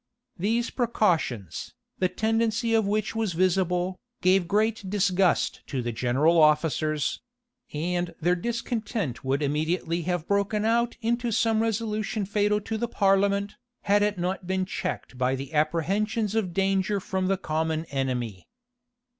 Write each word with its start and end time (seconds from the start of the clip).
These 0.39 0.71
precautions, 0.71 1.75
the 1.99 2.09
tendency 2.09 2.73
of 2.73 2.87
which 2.87 3.15
was 3.15 3.33
visible, 3.33 3.99
gave 4.23 4.47
great 4.47 4.89
disgust 4.89 5.61
to 5.67 5.83
the 5.83 5.91
general 5.91 6.41
officers; 6.41 7.21
and 7.71 8.15
their 8.19 8.33
discontent 8.33 9.23
would 9.23 9.43
immediately 9.43 10.01
have 10.01 10.27
broken 10.27 10.65
out 10.65 10.97
into 11.01 11.31
some 11.31 11.61
resolution 11.61 12.25
fatal 12.25 12.59
to 12.61 12.79
the 12.79 12.87
parliament, 12.87 13.57
had 13.81 14.01
it 14.01 14.17
not 14.17 14.47
been 14.47 14.65
checked 14.65 15.19
by 15.19 15.35
the 15.35 15.53
apprehensions 15.53 16.33
of 16.33 16.51
danger 16.51 16.99
from 16.99 17.27
the 17.27 17.37
common 17.37 17.85
enemy. 17.91 18.47